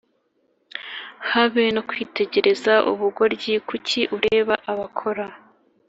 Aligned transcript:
habe 1.31 1.63
no 1.75 1.81
kwitegereza 1.89 2.73
ubugoryi 2.91 3.53
Kuki 3.67 3.99
ureba 4.17 4.53
abakora 4.71 5.25